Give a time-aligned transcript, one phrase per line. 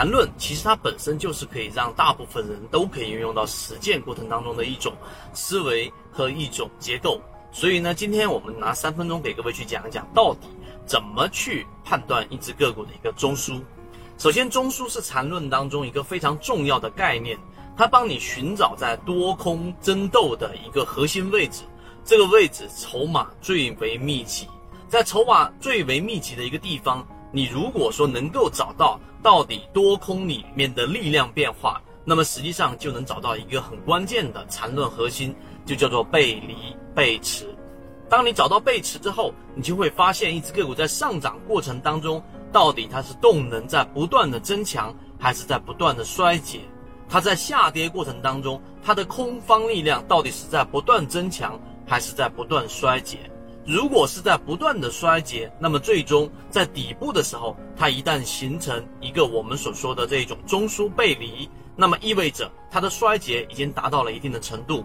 [0.00, 4.94] 缠论其实它本身就是可以让大部分人都可以运用到实践过程当中的一种
[5.34, 7.20] 思维和一种结构。
[7.52, 10.48] 所以呢，今天我们拿三分钟给各位去讲一讲，到底
[10.86, 13.60] 怎么去判断一只个股的一个中枢。
[14.16, 17.38] 首先，中枢是缠论当中一个非常重要的概念，
[17.76, 21.64] 它帮你寻找在多空争斗的一个核心位置，
[22.06, 24.48] 这个位置筹码最为密集，
[24.88, 27.06] 在筹码最为密集的一个地方。
[27.32, 37.46] 你如果说能够找到到底多空里面的力量变化，那么实际上就能找到一个很关键的缠论核心，就叫做背离背驰。
[38.08, 42.20] 当你找到背驰之后，你就会发现一只个股在上涨过程当中，
[42.50, 46.60] 到底它是动能在不断的增强，还是在不断的衰竭？
[47.08, 53.18] 它在下跌过程当中，它的空方力量到底是在不断增强，还是在不断衰竭？
[53.66, 64.84] 如果是在不断的衰竭，那么最终在底部的时候，它一旦形成一个我们所说的这种中枢背离，那么意味着它的衰竭已经达到了一定的程度。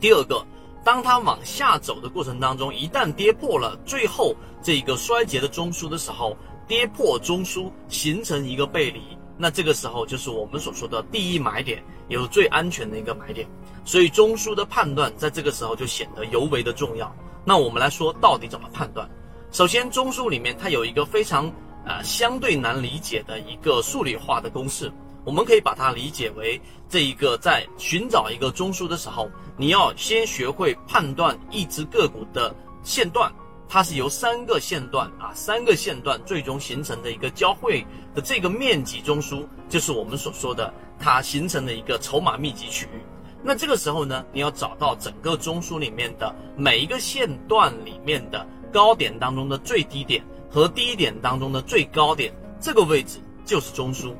[0.00, 0.46] 第二个，
[0.84, 9.02] 当它往下走的过程当中，一旦跌破了最后这个衰竭的中枢的时候，跌破中枢形成一个背离，
[9.36, 13.46] 那这个时候就是我们所说的第一买点，也是最安全的一个买点。
[13.84, 17.12] 所以中枢的判断在这个时候就显得尤为的重要。
[17.48, 19.08] 那我们来说，到底怎么判断？
[19.50, 21.50] 首先，中枢里面它有一个非常
[21.86, 24.92] 呃相对难理解的一个数理化的公式，
[25.24, 26.60] 我们可以把它理解为
[26.90, 33.32] 这一个在寻找一个中枢的时候，你要先学会判断一只个股的线段，
[33.66, 37.82] 它是由三个线段啊三个线段最终形成的一个交汇
[38.14, 43.00] 的这个面积中枢，就是我们所说的它形成的一个筹码密集区域。
[43.42, 54.12] 那这个时候呢，你要找到整个中枢里面的每一个线段里面的高点当中的最低点和低点当中的最高点，这个位置就是中枢。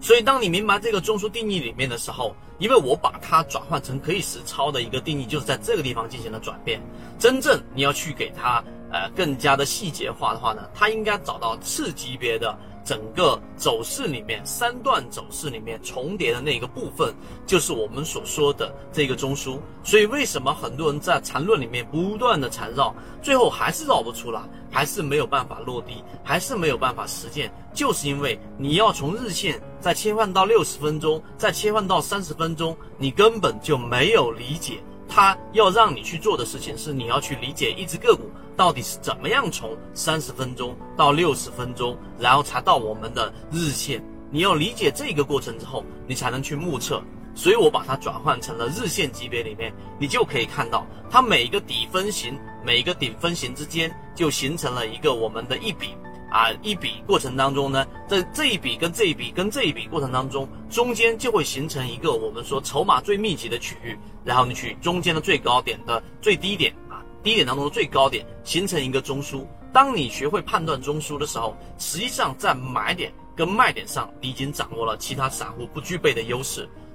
[0.00, 6.80] 所以，当你明白这个中枢定义里面的时候，因为我把它转换成可以实操的一个定义，就是在这个地方进行了转变。
[7.18, 8.62] 真正你要去给它
[8.92, 12.56] 呃更加的细节化的话呢，它应该找到次级别的。
[12.88, 17.14] 整个走势里面，三段走势里面重叠的那个部分，
[17.46, 19.58] 就是我们所说的这个中枢。
[19.84, 24.40] 所以，为什么很多人在缠论里面不断的缠绕，最后还是绕不出来，
[24.70, 27.52] 还是没有办法落地，还是没有办法实践？
[27.74, 34.78] 就是因为你要从日线再切换到六十分钟，再切换到三十分钟，你根本就没有理解。
[35.18, 44.00] 他要让你去做的事情是，你要去理解一只个股到底是怎么样从三十分钟到六十分钟，然后才到我们的日线。
[44.30, 47.02] 你要理解这个过程之后，你才能去目测。
[47.34, 55.96] 所以我把它转换成了日线级别里面，你就可以看到它每一个底分型，每一个顶分型之间就形成了一个我们的一笔。
[56.30, 69.46] 啊，一笔过程当中呢，在这一笔跟这一笔跟这一笔过程当中，中间就会形成一个我们说筹码最密集的区域，然后你去中间的最高点的最低点啊，低点当中的最高点形成一个中枢。
[69.72, 76.68] 当你学会判断中枢的时候，实际上在买点跟卖点上，你已经掌握了其他散户不具备的优势。